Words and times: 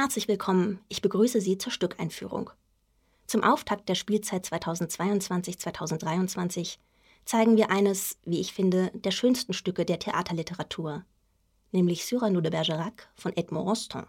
Herzlich 0.00 0.28
willkommen, 0.28 0.78
ich 0.88 1.02
begrüße 1.02 1.40
Sie 1.40 1.58
zur 1.58 1.72
Stückeinführung. 1.72 2.50
Zum 3.26 3.42
Auftakt 3.42 3.88
der 3.88 3.96
Spielzeit 3.96 4.46
2022-2023 4.46 6.76
zeigen 7.24 7.56
wir 7.56 7.72
eines, 7.72 8.16
wie 8.24 8.38
ich 8.38 8.52
finde, 8.52 8.92
der 8.94 9.10
schönsten 9.10 9.54
Stücke 9.54 9.84
der 9.84 9.98
Theaterliteratur, 9.98 11.04
nämlich 11.72 12.04
Cyrano 12.04 12.40
de 12.40 12.52
Bergerac 12.52 13.08
von 13.16 13.36
Edmond 13.36 13.66
Rostand. 13.66 14.06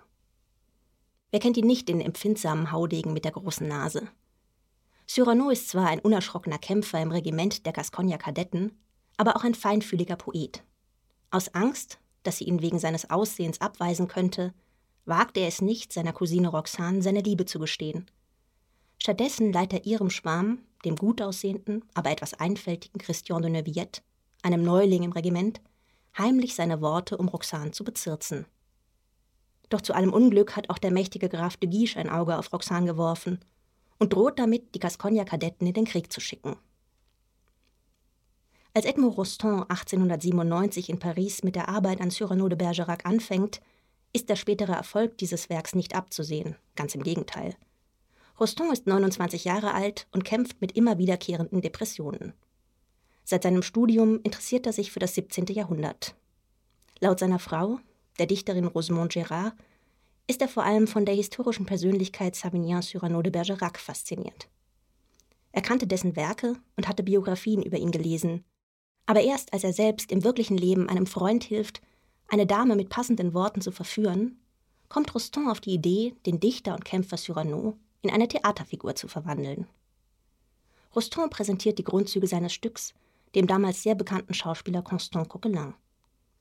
Wer 1.32 1.40
kennt 1.40 1.58
ihn 1.58 1.66
nicht, 1.66 1.90
den 1.90 2.02
empfindsamen 2.02 2.72
Haudegen 2.72 3.12
mit 3.12 3.26
der 3.26 3.32
großen 3.32 3.68
Nase? 3.68 4.10
Cyrano 5.08 5.50
ist 5.50 5.70
zwar 5.70 5.88
ein 5.88 6.02
unerschrockener 6.02 6.60
Kämpfer 6.60 7.02
im 7.02 7.10
Regiment 7.10 7.66
der 7.66 7.74
Gascogner 7.74 8.20
Kadetten, 8.20 8.78
aber 9.18 9.36
auch 9.36 9.44
ein 9.44 9.56
feinfühliger 9.56 10.18
Poet. 10.18 10.62
Aus 11.32 11.56
Angst, 11.56 11.98
dass 12.22 12.38
sie 12.38 12.46
ihn 12.46 12.62
wegen 12.62 12.78
seines 12.78 13.10
Aussehens 13.10 13.60
abweisen 13.60 14.08
könnte, 14.08 14.54
wagt 15.06 15.38
er 15.38 15.48
es 15.48 15.62
nicht, 15.62 15.92
seiner 15.94 16.14
Cousine 16.14 16.50
Roxane 16.50 17.02
seine 17.02 17.22
Liebe 17.22 17.46
zu 17.46 17.60
gestehen. 17.60 18.06
Stattdessen 19.02 19.54
leiht 19.54 19.74
er 19.74 19.86
ihrem 19.86 20.10
Schwarm, 20.10 20.60
dem 20.86 20.96
gut 20.96 21.22
aussehenden, 21.22 21.84
aber 21.94 22.12
etwas 22.12 22.34
einfältigen 22.34 23.00
Christian 23.00 23.42
de 23.42 23.52
Neuvillette, 23.52 24.02
einem 24.44 24.64
Neuling 24.64 25.04
im 25.04 25.12
Regiment, 25.12 25.62
heimlich 26.18 26.56
seine 26.56 26.82
Worte, 26.82 27.18
um 27.18 27.28
Roxane 27.28 27.72
zu 27.72 27.84
bezirzen. 27.84 28.46
Doch 29.70 29.82
zu 29.82 29.94
allem 29.94 30.14
Unglück 30.14 30.56
hat 30.56 30.70
auch 30.70 30.80
der 30.80 30.92
mächtige 30.92 31.30
Graf 31.30 31.58
de 31.58 31.70
Guiche 31.70 32.00
ein 32.00 32.10
Auge 32.10 32.38
auf 32.38 32.52
Roxane 32.52 32.88
geworfen 32.88 33.40
und 34.00 34.14
droht 34.14 34.40
damit, 34.40 34.74
die 34.74 34.80
Gascogner-Kadetten 34.80 35.68
in 35.68 35.74
den 35.74 35.86
Krieg 35.86 36.12
zu 36.12 36.20
schicken. 36.20 36.56
Als 38.74 38.86
Edmond 38.86 39.18
Rostand 39.18 39.70
1897 39.70 40.90
in 40.90 41.00
Paris 41.00 41.44
mit 41.44 41.56
der 41.56 41.70
Arbeit 41.70 42.02
an 42.02 42.12
Cyrano 42.12 42.48
de 42.48 42.58
Bergerac 42.58 43.06
anfängt, 43.06 43.62
ist 44.14 44.30
der 44.30 44.36
spätere 44.36 44.74
Erfolg 44.74 45.18
dieses 45.18 45.50
Werks 45.50 45.76
nicht 45.76 45.96
abzusehen, 45.96 46.56
ganz 46.76 46.96
im 46.96 47.04
Gegenteil. 47.04 47.56
Rostand 48.40 48.72
ist 48.72 48.88
29 48.88 49.44
Jahre 49.44 49.74
alt 49.74 50.08
und 50.12 50.24
kämpft 50.24 50.62
mit 50.62 50.72
immer 50.74 50.98
wiederkehrenden 50.98 51.62
Depressionen. 51.62 52.34
Seit 53.24 53.44
seinem 53.44 53.62
Studium 53.62 54.20
interessiert 54.24 54.66
er 54.66 54.74
sich 54.74 54.92
für 54.92 55.00
das 55.00 55.14
17. 55.16 55.46
Jahrhundert. 55.48 56.16
Laut 57.00 57.20
seiner 57.20 57.40
Frau, 57.40 57.80
der 58.18 58.26
Dichterin 58.26 58.66
Rosemont 58.66 59.12
Gérard, 59.12 59.54
ist 60.28 60.42
er 60.42 60.48
vor 60.48 60.64
allem 60.64 60.88
von 60.88 61.06
der 61.06 61.16
historischen 61.16 61.66
Persönlichkeit 61.66 62.36
Savinien 62.36 62.82
Cyrano 62.82 63.22
de 63.22 63.32
Bergerac 63.32 63.80
fasziniert. 63.80 64.48
Er 65.52 65.62
kannte 65.62 65.88
dessen 65.88 66.16
Werke 66.16 66.56
und 66.78 66.88
hatte 66.88 67.04
Biografien 67.04 67.64
über 67.64 67.78
ihn 67.78 67.92
gelesen. 67.92 68.46
Aber 69.06 69.22
erst 69.22 69.54
als 69.54 69.64
er 69.64 69.74
selbst 69.74 70.12
im 70.12 70.24
wirklichen 70.24 70.58
Leben 70.58 70.88
einem 70.88 71.08
Freund 71.08 71.44
hilft, 71.44 71.82
eine 72.30 72.46
Dame 72.46 72.76
mit 72.76 72.90
passenden 72.90 73.34
Worten 73.34 73.62
zu 73.62 73.72
verführen, 73.72 74.40
kommt 74.88 75.14
Rostand 75.14 75.50
auf 75.50 75.60
die 75.60 75.74
Idee, 75.74 76.16
den 76.26 76.40
Dichter 76.40 76.74
und 76.74 76.86
Kämpfer 76.86 77.18
Cyrano 77.18 77.78
in 78.02 78.10
eine 78.10 78.28
Theaterfigur 78.28 78.96
zu 78.96 79.08
verwandeln. 79.08 79.68
Rostand 80.96 81.32
präsentiert 81.32 81.78
die 81.78 81.84
Grundzüge 81.84 82.28
seines 82.28 82.54
Stücks 82.54 82.94
dem 83.36 83.48
damals 83.48 83.84
sehr 83.84 83.96
bekannten 83.96 84.34
Schauspieler 84.34 84.82
Constant 84.82 85.30
Coquelin. 85.30 85.74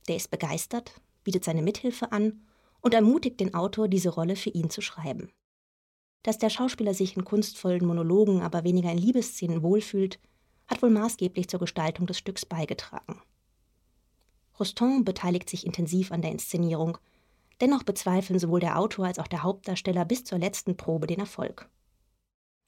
Der 0.08 0.16
ist 0.16 0.30
begeistert, 0.30 0.92
bietet 1.24 1.44
seine 1.44 1.62
Mithilfe 1.62 2.12
an 2.12 2.40
und 2.80 2.94
ermutigt 2.94 3.40
den 3.40 3.54
Autor, 3.54 3.88
diese 3.88 4.10
Rolle 4.10 4.36
für 4.36 4.50
ihn 4.50 4.70
zu 4.70 4.80
schreiben. 4.80 5.30
Dass 6.22 6.38
der 6.38 6.50
Schauspieler 6.50 6.94
sich 6.94 7.16
in 7.16 7.24
kunstvollen 7.24 7.86
Monologen, 7.86 8.42
aber 8.42 8.64
weniger 8.64 8.90
in 8.90 8.98
Liebesszenen 8.98 9.62
wohlfühlt, 9.62 10.18
hat 10.66 10.82
wohl 10.82 10.90
maßgeblich 10.90 11.48
zur 11.48 11.60
Gestaltung 11.60 12.06
des 12.06 12.18
Stücks 12.18 12.44
beigetragen. 12.44 13.20
Rostand 14.58 15.04
beteiligt 15.04 15.48
sich 15.48 15.66
intensiv 15.66 16.12
an 16.12 16.22
der 16.22 16.32
Inszenierung, 16.32 16.98
dennoch 17.60 17.82
bezweifeln 17.82 18.38
sowohl 18.38 18.60
der 18.60 18.78
Autor 18.78 19.06
als 19.06 19.18
auch 19.18 19.26
der 19.26 19.42
Hauptdarsteller 19.42 20.04
bis 20.04 20.24
zur 20.24 20.38
letzten 20.38 20.76
Probe 20.76 21.06
den 21.06 21.20
Erfolg. 21.20 21.68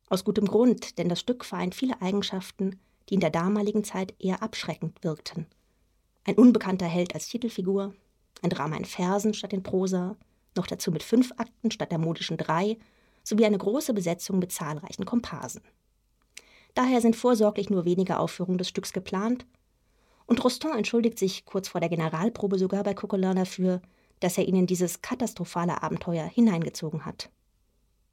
Aus 0.09 0.25
gutem 0.25 0.47
Grund, 0.47 0.99
denn 0.99 1.09
das 1.09 1.21
Stück 1.21 1.45
vereint 1.45 1.75
viele 1.75 2.01
Eigenschaften, 2.03 2.81
die 3.09 3.15
in 3.15 3.21
der 3.21 3.31
damaligen 3.31 3.85
Zeit 3.85 4.15
eher 4.19 4.43
abschreckend 4.43 5.03
wirkten. 5.03 5.47
Ein 6.25 6.37
unbekannter 6.37 6.87
Held 6.87 7.15
als 7.15 7.29
Titelfigur, 7.29 7.95
ein 8.43 8.51
Drama 8.51 8.77
in 8.77 8.85
Versen 8.85 9.35
statt 9.35 9.53
in 9.53 9.63
Prosa, 9.63 10.17
noch 10.57 10.67
dazu 10.67 10.91
mit 10.91 11.03
fünf 11.03 11.33
Akten 11.37 11.71
statt 11.71 11.93
der 11.93 11.99
modischen 11.99 12.37
drei, 12.37 12.79
sowie 13.23 13.45
eine 13.45 13.59
große 13.59 13.95
Besetzung 13.95 14.39
mit 14.39 14.53
zahlreichen 14.53 15.05
Komparsen. 15.05 15.63
Daher 16.75 17.01
sind 17.01 17.17
vorsorglich 17.17 17.71
nur 17.71 17.85
wenige 17.85 18.19
Aufführungen 18.19 18.59
des 18.59 18.69
Stücks 18.69 18.93
geplant, 18.93 19.47
und 20.31 20.45
Rostand 20.45 20.77
entschuldigt 20.77 21.19
sich 21.19 21.45
kurz 21.45 21.67
vor 21.67 21.81
der 21.81 21.91
Generalprobe 21.91 22.57
sogar 22.57 22.85
bei 22.85 22.95
Coquelin 22.95 23.35
dafür, 23.35 23.83
dass 24.21 24.39
er 24.39 24.47
ihn 24.47 24.55
in 24.55 24.67
dieses 24.69 25.03
katastrophale 25.03 25.83
Abenteuer 25.83 26.25
hineingezogen 26.25 27.05
hat. 27.05 27.31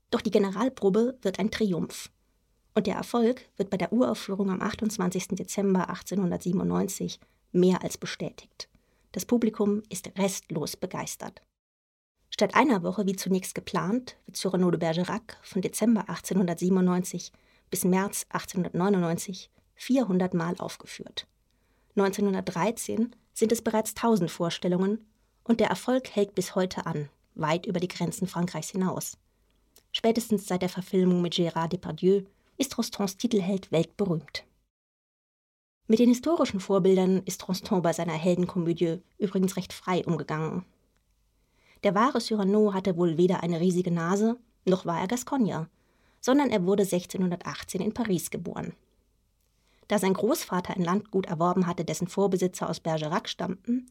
Doch 0.09 0.21
die 0.21 0.31
Generalprobe 0.31 1.19
wird 1.21 1.37
ein 1.37 1.51
Triumph. 1.51 2.09
Und 2.73 2.87
der 2.87 2.95
Erfolg 2.95 3.47
wird 3.55 3.69
bei 3.69 3.77
der 3.77 3.93
Uraufführung 3.93 4.49
am 4.49 4.63
28. 4.63 5.27
Dezember 5.29 5.89
1897 5.89 7.19
mehr 7.51 7.83
als 7.83 7.99
bestätigt. 7.99 8.67
Das 9.11 9.27
Publikum 9.27 9.83
ist 9.89 10.09
restlos 10.17 10.75
begeistert. 10.75 11.43
Statt 12.31 12.55
einer 12.55 12.81
Woche 12.81 13.05
wie 13.05 13.15
zunächst 13.15 13.53
geplant, 13.53 14.17
wird 14.25 14.37
Cyrano 14.37 14.71
de 14.71 14.79
Bergerac 14.79 15.37
von 15.43 15.61
Dezember 15.61 16.01
1897 16.09 17.31
bis 17.69 17.85
März 17.85 18.25
1899 18.29 19.51
400 19.75 20.33
Mal 20.33 20.55
aufgeführt. 20.57 21.27
1913 21.97 23.15
sind 23.33 23.51
es 23.51 23.61
bereits 23.61 23.95
1000 23.95 24.29
Vorstellungen 24.29 25.05
und 25.43 25.59
der 25.59 25.67
Erfolg 25.67 26.15
hält 26.15 26.35
bis 26.35 26.55
heute 26.55 26.85
an, 26.85 27.09
weit 27.35 27.65
über 27.65 27.79
die 27.79 27.87
Grenzen 27.87 28.27
Frankreichs 28.27 28.69
hinaus. 28.69 29.17
Spätestens 29.91 30.47
seit 30.47 30.61
der 30.61 30.69
Verfilmung 30.69 31.21
mit 31.21 31.33
Gérard 31.33 31.69
Depardieu 31.69 32.21
ist 32.57 32.77
Rostands 32.77 33.17
Titelheld 33.17 33.71
weltberühmt. 33.71 34.45
Mit 35.87 35.99
den 35.99 36.09
historischen 36.09 36.59
Vorbildern 36.59 37.23
ist 37.25 37.47
Rostand 37.47 37.81
bei 37.81 37.93
seiner 37.93 38.13
Heldenkomödie 38.13 38.99
übrigens 39.17 39.55
recht 39.55 39.73
frei 39.73 40.05
umgegangen. 40.05 40.65
Der 41.83 41.95
wahre 41.95 42.19
Cyrano 42.19 42.73
hatte 42.73 42.97
wohl 42.97 43.17
weder 43.17 43.41
eine 43.41 43.59
riesige 43.59 43.91
Nase, 43.91 44.37
noch 44.65 44.85
war 44.85 44.99
er 44.99 45.07
Gascogner, 45.07 45.69
sondern 46.19 46.49
er 46.49 46.65
wurde 46.65 46.83
1618 46.83 47.81
in 47.81 47.93
Paris 47.93 48.29
geboren. 48.29 48.73
Da 49.87 49.99
sein 49.99 50.13
Großvater 50.13 50.75
ein 50.75 50.83
Landgut 50.83 51.27
erworben 51.27 51.65
hatte, 51.67 51.85
dessen 51.85 52.07
Vorbesitzer 52.07 52.69
aus 52.69 52.79
Bergerac 52.79 53.29
stammten, 53.29 53.89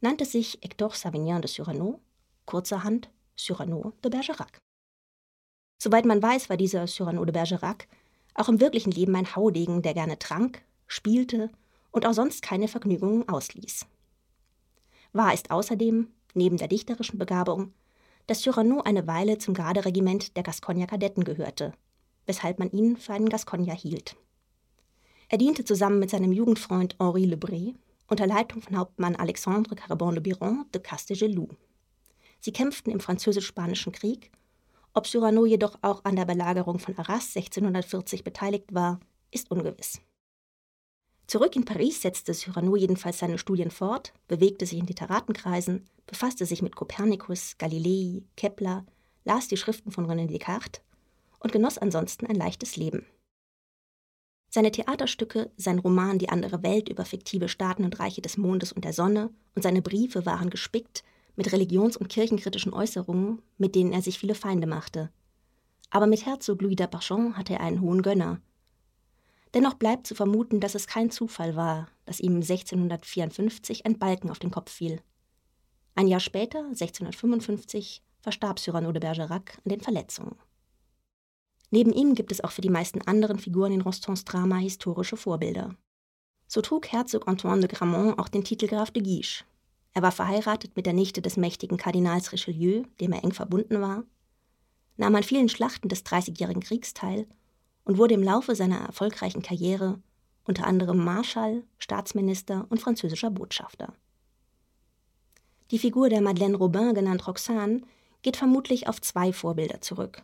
nannte 0.00 0.24
sich 0.24 0.58
Hector 0.62 0.90
Savignan 0.90 1.42
de 1.42 1.50
Cyrano, 1.50 2.00
kurzerhand 2.46 3.10
Cyrano 3.36 3.92
de 4.04 4.10
Bergerac. 4.10 4.58
Soweit 5.82 6.04
man 6.04 6.22
weiß, 6.22 6.48
war 6.50 6.56
dieser 6.56 6.86
Cyrano 6.86 7.24
de 7.24 7.32
Bergerac 7.32 7.88
auch 8.34 8.48
im 8.48 8.60
wirklichen 8.60 8.90
Leben 8.90 9.14
ein 9.16 9.34
Haudegen, 9.34 9.82
der 9.82 9.94
gerne 9.94 10.18
trank, 10.18 10.62
spielte 10.86 11.50
und 11.90 12.06
auch 12.06 12.14
sonst 12.14 12.42
keine 12.42 12.68
Vergnügungen 12.68 13.28
ausließ. 13.28 13.86
Wahr 15.12 15.32
ist 15.32 15.50
außerdem, 15.50 16.08
neben 16.34 16.56
der 16.56 16.68
dichterischen 16.68 17.18
Begabung, 17.18 17.72
dass 18.26 18.42
Cyrano 18.42 18.80
eine 18.82 19.06
Weile 19.06 19.38
zum 19.38 19.54
Garderegiment 19.54 20.36
der 20.36 20.42
Gascogner 20.42 20.86
Kadetten 20.86 21.24
gehörte, 21.24 21.72
weshalb 22.26 22.58
man 22.58 22.70
ihn 22.70 22.96
für 22.96 23.12
einen 23.12 23.28
Gascogner 23.28 23.74
hielt. 23.74 24.16
Er 25.28 25.38
diente 25.38 25.64
zusammen 25.64 25.98
mit 25.98 26.10
seinem 26.10 26.32
Jugendfreund 26.32 26.96
Henri 26.98 27.24
Lebré 27.24 27.74
unter 28.08 28.26
Leitung 28.26 28.62
von 28.62 28.76
Hauptmann 28.76 29.16
Alexandre 29.16 29.74
Carbon 29.74 30.14
de 30.14 30.22
Biron 30.22 30.66
de 30.74 30.80
Castegelou. 30.80 31.48
Sie 32.40 32.52
kämpften 32.52 32.92
im 32.92 33.00
Französisch-Spanischen 33.00 33.92
Krieg. 33.92 34.30
Ob 34.92 35.06
Cyrano 35.06 35.46
jedoch 35.46 35.78
auch 35.82 36.04
an 36.04 36.16
der 36.16 36.26
Belagerung 36.26 36.78
von 36.78 36.96
Arras 36.98 37.34
1640 37.34 38.22
beteiligt 38.22 38.74
war, 38.74 39.00
ist 39.30 39.50
ungewiss. 39.50 40.00
Zurück 41.26 41.56
in 41.56 41.64
Paris 41.64 42.02
setzte 42.02 42.34
Cyrano 42.34 42.76
jedenfalls 42.76 43.18
seine 43.18 43.38
Studien 43.38 43.70
fort, 43.70 44.12
bewegte 44.28 44.66
sich 44.66 44.78
in 44.78 44.86
Literatenkreisen, 44.86 45.86
befasste 46.06 46.44
sich 46.44 46.60
mit 46.60 46.76
Kopernikus, 46.76 47.56
Galilei, 47.56 48.22
Kepler, 48.36 48.84
las 49.24 49.48
die 49.48 49.56
Schriften 49.56 49.90
von 49.90 50.06
René 50.06 50.26
Descartes 50.26 50.82
und 51.40 51.50
genoss 51.50 51.78
ansonsten 51.78 52.26
ein 52.26 52.36
leichtes 52.36 52.76
Leben. 52.76 53.06
Seine 54.54 54.70
Theaterstücke, 54.70 55.50
sein 55.56 55.80
Roman 55.80 56.20
Die 56.20 56.28
andere 56.28 56.62
Welt 56.62 56.88
über 56.88 57.04
fiktive 57.04 57.48
Staaten 57.48 57.84
und 57.84 57.98
Reiche 57.98 58.22
des 58.22 58.36
Mondes 58.36 58.70
und 58.70 58.84
der 58.84 58.92
Sonne 58.92 59.30
und 59.56 59.62
seine 59.62 59.82
Briefe 59.82 60.26
waren 60.26 60.48
gespickt 60.48 61.02
mit 61.34 61.50
religions- 61.50 61.96
und 61.96 62.06
kirchenkritischen 62.06 62.72
Äußerungen, 62.72 63.42
mit 63.58 63.74
denen 63.74 63.90
er 63.90 64.00
sich 64.00 64.16
viele 64.16 64.36
Feinde 64.36 64.68
machte. 64.68 65.10
Aber 65.90 66.06
mit 66.06 66.24
Herzog 66.24 66.62
Louis 66.62 66.76
d'Aparchon 66.76 67.32
hatte 67.32 67.54
er 67.54 67.62
einen 67.62 67.80
hohen 67.80 68.02
Gönner. 68.02 68.40
Dennoch 69.54 69.74
bleibt 69.74 70.06
zu 70.06 70.14
vermuten, 70.14 70.60
dass 70.60 70.76
es 70.76 70.86
kein 70.86 71.10
Zufall 71.10 71.56
war, 71.56 71.88
dass 72.06 72.20
ihm 72.20 72.36
1654 72.36 73.84
ein 73.86 73.98
Balken 73.98 74.30
auf 74.30 74.38
den 74.38 74.52
Kopf 74.52 74.70
fiel. 74.70 75.00
Ein 75.96 76.06
Jahr 76.06 76.20
später, 76.20 76.60
1655, 76.60 78.04
verstarb 78.20 78.60
Cyrano 78.60 78.92
de 78.92 79.00
Bergerac 79.00 79.58
an 79.64 79.70
den 79.70 79.80
Verletzungen. 79.80 80.36
Neben 81.70 81.92
ihm 81.92 82.14
gibt 82.14 82.32
es 82.32 82.42
auch 82.42 82.52
für 82.52 82.60
die 82.60 82.70
meisten 82.70 83.02
anderen 83.02 83.38
Figuren 83.38 83.72
in 83.72 83.80
Rostands 83.80 84.24
Drama 84.24 84.56
historische 84.56 85.16
Vorbilder. 85.16 85.74
So 86.46 86.60
trug 86.60 86.88
Herzog 86.88 87.26
Antoine 87.26 87.60
de 87.60 87.68
Gramont 87.68 88.18
auch 88.18 88.28
den 88.28 88.44
Titel 88.44 88.66
Graf 88.66 88.90
de 88.90 89.02
Guiche. 89.02 89.44
Er 89.92 90.02
war 90.02 90.12
verheiratet 90.12 90.76
mit 90.76 90.86
der 90.86 90.92
Nichte 90.92 91.22
des 91.22 91.36
mächtigen 91.36 91.76
Kardinals 91.76 92.32
Richelieu, 92.32 92.84
dem 93.00 93.12
er 93.12 93.24
eng 93.24 93.32
verbunden 93.32 93.80
war, 93.80 94.04
nahm 94.96 95.14
an 95.14 95.22
vielen 95.22 95.48
Schlachten 95.48 95.88
des 95.88 96.04
Dreißigjährigen 96.04 96.62
Kriegs 96.62 96.94
teil 96.94 97.26
und 97.84 97.98
wurde 97.98 98.14
im 98.14 98.22
Laufe 98.22 98.54
seiner 98.54 98.78
erfolgreichen 98.78 99.42
Karriere 99.42 100.00
unter 100.44 100.66
anderem 100.66 101.02
Marschall, 101.02 101.64
Staatsminister 101.78 102.66
und 102.68 102.80
französischer 102.80 103.30
Botschafter. 103.30 103.94
Die 105.70 105.78
Figur 105.78 106.10
der 106.10 106.20
Madeleine 106.20 106.56
Robin, 106.56 106.94
genannt 106.94 107.26
Roxane, 107.26 107.80
geht 108.22 108.36
vermutlich 108.36 108.86
auf 108.86 109.00
zwei 109.00 109.32
Vorbilder 109.32 109.80
zurück. 109.80 110.22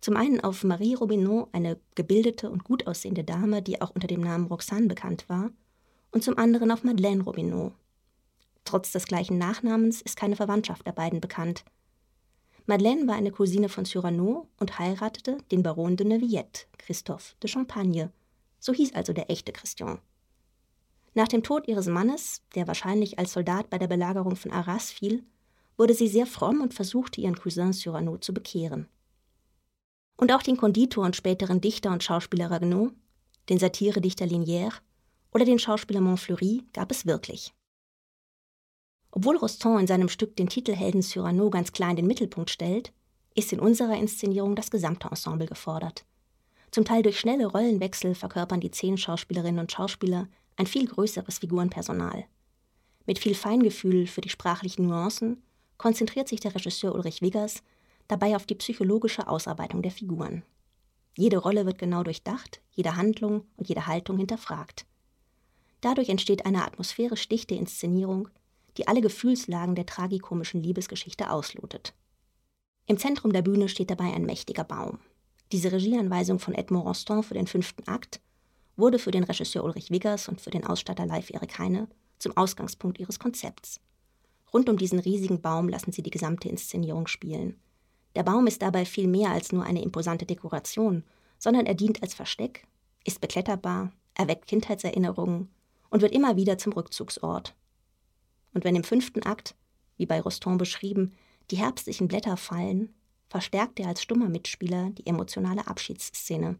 Zum 0.00 0.16
einen 0.16 0.40
auf 0.40 0.64
Marie 0.64 0.94
Robineau, 0.94 1.48
eine 1.52 1.78
gebildete 1.94 2.50
und 2.50 2.64
gut 2.64 2.86
aussehende 2.86 3.24
Dame, 3.24 3.60
die 3.60 3.82
auch 3.82 3.90
unter 3.90 4.06
dem 4.06 4.22
Namen 4.22 4.46
Roxane 4.46 4.86
bekannt 4.86 5.28
war, 5.28 5.50
und 6.10 6.24
zum 6.24 6.38
anderen 6.38 6.70
auf 6.70 6.84
Madeleine 6.84 7.22
Robineau. 7.22 7.72
Trotz 8.64 8.92
des 8.92 9.04
gleichen 9.04 9.38
Nachnamens 9.38 10.00
ist 10.00 10.16
keine 10.16 10.36
Verwandtschaft 10.36 10.86
der 10.86 10.92
beiden 10.92 11.20
bekannt. 11.20 11.64
Madeleine 12.66 13.06
war 13.06 13.16
eine 13.16 13.30
Cousine 13.30 13.68
von 13.68 13.84
Cyrano 13.84 14.48
und 14.58 14.78
heiratete 14.78 15.38
den 15.50 15.62
Baron 15.62 15.96
de 15.96 16.06
Neuvillette, 16.06 16.66
Christophe 16.78 17.34
de 17.42 17.50
Champagne. 17.50 18.10
So 18.58 18.72
hieß 18.72 18.94
also 18.94 19.12
der 19.12 19.30
echte 19.30 19.52
Christian. 19.52 19.98
Nach 21.14 21.28
dem 21.28 21.42
Tod 21.42 21.66
ihres 21.66 21.86
Mannes, 21.86 22.42
der 22.54 22.68
wahrscheinlich 22.68 23.18
als 23.18 23.32
Soldat 23.32 23.68
bei 23.70 23.78
der 23.78 23.88
Belagerung 23.88 24.36
von 24.36 24.52
Arras 24.52 24.90
fiel, 24.90 25.24
wurde 25.76 25.94
sie 25.94 26.08
sehr 26.08 26.26
fromm 26.26 26.60
und 26.60 26.74
versuchte 26.74 27.20
ihren 27.20 27.36
Cousin 27.36 27.72
Cyrano 27.72 28.18
zu 28.18 28.32
bekehren. 28.32 28.88
Und 30.20 30.32
auch 30.32 30.42
den 30.42 30.58
Konditor 30.58 31.06
und 31.06 31.16
späteren 31.16 31.62
Dichter 31.62 31.90
und 31.90 32.04
Schauspieler 32.04 32.50
Ragueneau, 32.50 32.90
den 33.48 33.58
Satiredichter 33.58 34.26
Linière 34.26 34.74
oder 35.32 35.46
den 35.46 35.58
Schauspieler 35.58 36.02
Montfleury 36.02 36.62
gab 36.74 36.90
es 36.90 37.06
wirklich. 37.06 37.54
Obwohl 39.12 39.38
Rostand 39.38 39.80
in 39.80 39.86
seinem 39.86 40.10
Stück 40.10 40.36
den 40.36 40.50
Titelhelden 40.50 41.00
Cyrano 41.00 41.48
ganz 41.48 41.72
klar 41.72 41.88
in 41.88 41.96
den 41.96 42.06
Mittelpunkt 42.06 42.50
stellt, 42.50 42.92
ist 43.34 43.50
in 43.54 43.60
unserer 43.60 43.96
Inszenierung 43.96 44.56
das 44.56 44.70
gesamte 44.70 45.08
Ensemble 45.08 45.46
gefordert. 45.46 46.04
Zum 46.70 46.84
Teil 46.84 47.02
durch 47.02 47.18
schnelle 47.18 47.46
Rollenwechsel 47.46 48.14
verkörpern 48.14 48.60
die 48.60 48.70
zehn 48.70 48.98
Schauspielerinnen 48.98 49.58
und 49.58 49.72
Schauspieler 49.72 50.28
ein 50.56 50.66
viel 50.66 50.86
größeres 50.86 51.38
Figurenpersonal. 51.38 52.26
Mit 53.06 53.18
viel 53.18 53.34
Feingefühl 53.34 54.06
für 54.06 54.20
die 54.20 54.28
sprachlichen 54.28 54.86
Nuancen 54.86 55.42
konzentriert 55.78 56.28
sich 56.28 56.40
der 56.40 56.54
Regisseur 56.54 56.94
Ulrich 56.94 57.22
Wiggers 57.22 57.62
dabei 58.10 58.36
auf 58.36 58.46
die 58.46 58.54
psychologische 58.54 59.28
Ausarbeitung 59.28 59.82
der 59.82 59.92
Figuren. 59.92 60.42
Jede 61.16 61.38
Rolle 61.38 61.66
wird 61.66 61.78
genau 61.78 62.02
durchdacht, 62.02 62.60
jede 62.70 62.96
Handlung 62.96 63.44
und 63.56 63.68
jede 63.68 63.86
Haltung 63.86 64.18
hinterfragt. 64.18 64.86
Dadurch 65.80 66.08
entsteht 66.08 66.46
eine 66.46 66.64
atmosphärisch 66.64 67.28
dichte 67.28 67.54
Inszenierung, 67.54 68.28
die 68.76 68.86
alle 68.88 69.00
Gefühlslagen 69.00 69.74
der 69.74 69.86
tragikomischen 69.86 70.62
Liebesgeschichte 70.62 71.30
auslotet. 71.30 71.94
Im 72.86 72.98
Zentrum 72.98 73.32
der 73.32 73.42
Bühne 73.42 73.68
steht 73.68 73.90
dabei 73.90 74.12
ein 74.12 74.24
mächtiger 74.24 74.64
Baum. 74.64 74.98
Diese 75.52 75.72
Regieanweisung 75.72 76.38
von 76.38 76.54
Edmond 76.54 76.86
Rostand 76.86 77.24
für 77.24 77.34
den 77.34 77.46
fünften 77.46 77.86
Akt 77.88 78.20
wurde 78.76 78.98
für 78.98 79.10
den 79.10 79.24
Regisseur 79.24 79.64
Ulrich 79.64 79.90
Wiggers 79.90 80.28
und 80.28 80.40
für 80.40 80.50
den 80.50 80.64
Ausstatter 80.64 81.06
Live 81.06 81.30
Erik 81.30 81.58
Heine 81.58 81.88
zum 82.18 82.36
Ausgangspunkt 82.36 82.98
ihres 82.98 83.18
Konzepts. 83.18 83.80
Rund 84.52 84.68
um 84.68 84.76
diesen 84.76 84.98
riesigen 84.98 85.40
Baum 85.40 85.68
lassen 85.68 85.92
sie 85.92 86.02
die 86.02 86.10
gesamte 86.10 86.48
Inszenierung 86.48 87.06
spielen. 87.06 87.60
Der 88.16 88.22
Baum 88.22 88.46
ist 88.46 88.62
dabei 88.62 88.84
viel 88.84 89.06
mehr 89.06 89.30
als 89.30 89.52
nur 89.52 89.64
eine 89.64 89.82
imposante 89.82 90.26
Dekoration, 90.26 91.04
sondern 91.38 91.66
er 91.66 91.74
dient 91.74 92.02
als 92.02 92.14
Versteck, 92.14 92.66
ist 93.04 93.20
bekletterbar, 93.20 93.92
erweckt 94.14 94.46
Kindheitserinnerungen 94.46 95.48
und 95.90 96.02
wird 96.02 96.12
immer 96.12 96.36
wieder 96.36 96.58
zum 96.58 96.72
Rückzugsort. 96.72 97.54
Und 98.52 98.64
wenn 98.64 98.76
im 98.76 98.84
fünften 98.84 99.22
Akt, 99.22 99.54
wie 99.96 100.06
bei 100.06 100.20
Rostand 100.20 100.58
beschrieben, 100.58 101.14
die 101.50 101.56
herbstlichen 101.56 102.08
Blätter 102.08 102.36
fallen, 102.36 102.94
verstärkt 103.28 103.78
er 103.80 103.88
als 103.88 104.02
stummer 104.02 104.28
Mitspieler 104.28 104.90
die 104.90 105.06
emotionale 105.06 105.66
Abschiedsszene. 105.66 106.58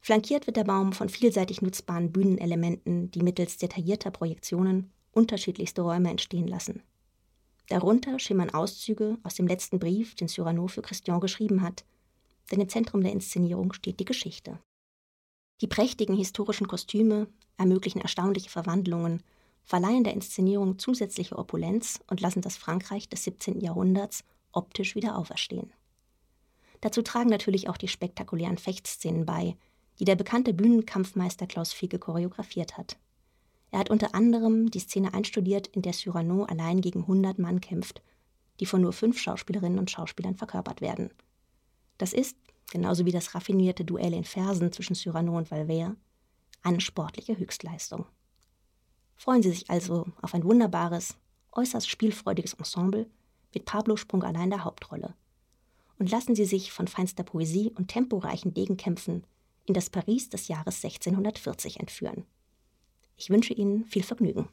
Flankiert 0.00 0.46
wird 0.46 0.56
der 0.56 0.64
Baum 0.64 0.92
von 0.92 1.08
vielseitig 1.08 1.62
nutzbaren 1.62 2.10
Bühnenelementen, 2.10 3.10
die 3.10 3.22
mittels 3.22 3.58
detaillierter 3.58 4.10
Projektionen 4.10 4.90
unterschiedlichste 5.12 5.82
Räume 5.82 6.10
entstehen 6.10 6.48
lassen. 6.48 6.82
Darunter 7.70 8.18
schimmern 8.18 8.50
Auszüge 8.50 9.16
aus 9.22 9.36
dem 9.36 9.46
letzten 9.46 9.78
Brief, 9.78 10.16
den 10.16 10.26
Cyrano 10.26 10.66
für 10.66 10.82
Christian 10.82 11.20
geschrieben 11.20 11.62
hat, 11.62 11.84
denn 12.50 12.60
im 12.60 12.68
Zentrum 12.68 13.00
der 13.00 13.12
Inszenierung 13.12 13.72
steht 13.72 14.00
die 14.00 14.04
Geschichte. 14.04 14.58
Die 15.60 15.68
prächtigen 15.68 16.16
historischen 16.16 16.66
Kostüme 16.66 17.28
ermöglichen 17.58 18.00
erstaunliche 18.00 18.50
Verwandlungen, 18.50 19.22
verleihen 19.62 20.02
der 20.02 20.14
Inszenierung 20.14 20.80
zusätzliche 20.80 21.38
Opulenz 21.38 22.00
und 22.08 22.20
lassen 22.20 22.42
das 22.42 22.56
Frankreich 22.56 23.08
des 23.08 23.22
17. 23.22 23.60
Jahrhunderts 23.60 24.24
optisch 24.50 24.96
wieder 24.96 25.16
auferstehen. 25.16 25.72
Dazu 26.80 27.02
tragen 27.02 27.30
natürlich 27.30 27.68
auch 27.68 27.76
die 27.76 27.86
spektakulären 27.86 28.58
Fechtszenen 28.58 29.26
bei, 29.26 29.56
die 30.00 30.04
der 30.04 30.16
bekannte 30.16 30.54
Bühnenkampfmeister 30.54 31.46
Klaus 31.46 31.72
Fiege 31.72 32.00
choreografiert 32.00 32.76
hat. 32.76 32.98
Er 33.70 33.78
hat 33.78 33.90
unter 33.90 34.14
anderem 34.14 34.70
die 34.70 34.80
Szene 34.80 35.14
einstudiert, 35.14 35.68
in 35.68 35.82
der 35.82 35.92
Cyrano 35.92 36.44
allein 36.44 36.80
gegen 36.80 37.00
100 37.00 37.38
Mann 37.38 37.60
kämpft, 37.60 38.02
die 38.58 38.66
von 38.66 38.80
nur 38.80 38.92
fünf 38.92 39.18
Schauspielerinnen 39.18 39.78
und 39.78 39.90
Schauspielern 39.90 40.34
verkörpert 40.34 40.80
werden. 40.80 41.10
Das 41.98 42.12
ist, 42.12 42.36
genauso 42.70 43.06
wie 43.06 43.12
das 43.12 43.34
raffinierte 43.34 43.84
Duell 43.84 44.12
in 44.12 44.24
Versen 44.24 44.72
zwischen 44.72 44.96
Cyrano 44.96 45.36
und 45.36 45.50
Valvert, 45.50 45.96
eine 46.62 46.80
sportliche 46.80 47.38
Höchstleistung. 47.38 48.06
Freuen 49.16 49.42
Sie 49.42 49.50
sich 49.50 49.70
also 49.70 50.06
auf 50.22 50.34
ein 50.34 50.44
wunderbares, 50.44 51.16
äußerst 51.52 51.88
spielfreudiges 51.88 52.54
Ensemble 52.54 53.06
mit 53.54 53.64
Pablo 53.64 53.96
Sprung 53.96 54.22
allein 54.22 54.50
der 54.50 54.64
Hauptrolle. 54.64 55.14
Und 55.98 56.10
lassen 56.10 56.34
Sie 56.34 56.46
sich 56.46 56.72
von 56.72 56.88
feinster 56.88 57.22
Poesie 57.22 57.70
und 57.74 57.88
temporeichen 57.88 58.54
Degenkämpfen 58.54 59.24
in 59.66 59.74
das 59.74 59.90
Paris 59.90 60.30
des 60.30 60.48
Jahres 60.48 60.82
1640 60.82 61.80
entführen. 61.80 62.24
Ich 63.20 63.28
wünsche 63.28 63.52
Ihnen 63.52 63.84
viel 63.84 64.02
Vergnügen. 64.02 64.48